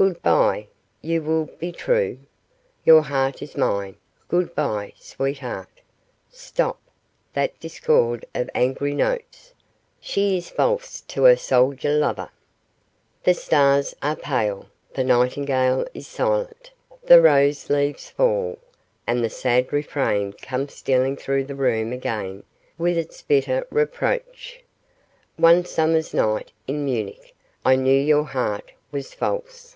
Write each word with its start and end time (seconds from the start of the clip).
Good 0.00 0.22
bye! 0.22 0.68
you 1.02 1.22
will 1.22 1.46
be 1.58 1.72
true? 1.72 2.20
Your 2.84 3.02
heart 3.02 3.42
is 3.42 3.56
mine, 3.56 3.96
good 4.28 4.54
bye, 4.54 4.92
sweetheart! 4.94 5.80
Stop! 6.30 6.78
that 7.32 7.58
discord 7.58 8.24
of 8.32 8.48
angry 8.54 8.94
notes 8.94 9.54
she 9.98 10.36
is 10.36 10.50
false 10.50 11.00
to 11.00 11.24
her 11.24 11.34
soldier 11.34 11.92
lover! 11.98 12.30
The 13.24 13.34
stars 13.34 13.96
are 14.00 14.14
pale, 14.14 14.66
the 14.94 15.02
nightingale 15.02 15.84
is 15.94 16.06
silent, 16.06 16.70
the 17.02 17.20
rose 17.20 17.68
leaves 17.68 18.08
fall, 18.08 18.60
and 19.04 19.24
the 19.24 19.30
sad 19.30 19.72
refrain 19.72 20.32
comes 20.32 20.74
stealing 20.74 21.16
through 21.16 21.42
the 21.42 21.56
room 21.56 21.92
again 21.92 22.44
with 22.78 22.96
its 22.96 23.20
bitter 23.20 23.66
reproach, 23.68 24.62
'One 25.36 25.64
summer's 25.64 26.14
night 26.14 26.52
in 26.68 26.84
Munich 26.84 27.34
I 27.64 27.74
knew 27.74 28.00
your 28.00 28.26
heart 28.26 28.70
was 28.92 29.12
false. 29.12 29.74